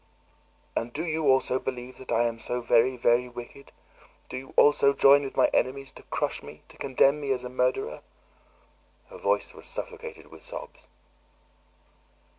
"And 0.75 0.91
do 0.91 1.05
you 1.05 1.27
also 1.27 1.59
believe 1.59 1.97
that 1.99 2.11
I 2.11 2.23
am 2.23 2.39
so 2.39 2.59
very, 2.59 2.97
very 2.97 3.29
wicked? 3.29 3.71
Do 4.29 4.37
you 4.37 4.51
also 4.57 4.93
join 4.93 5.21
with 5.23 5.37
my 5.37 5.45
enemies 5.53 5.91
to 5.91 6.01
crush 6.01 6.41
me, 6.41 6.63
to 6.69 6.77
condemn 6.77 7.21
me 7.21 7.29
as 7.31 7.43
a 7.43 7.49
murderer?" 7.49 8.01
Her 9.11 9.17
voice 9.19 9.53
was 9.53 9.67
suffocated 9.67 10.31
with 10.31 10.41
sobs. 10.41 10.87